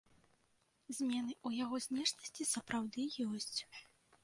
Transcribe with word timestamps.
Змены 0.99 1.33
ў 1.35 1.61
яго 1.65 1.75
знешнасці 1.87 2.49
сапраўды 2.55 3.07
ёсць. 3.29 3.57